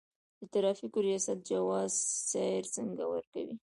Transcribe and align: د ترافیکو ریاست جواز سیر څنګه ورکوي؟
د 0.39 0.41
ترافیکو 0.53 0.97
ریاست 1.07 1.39
جواز 1.49 1.91
سیر 2.29 2.63
څنګه 2.75 3.03
ورکوي؟ 3.13 3.55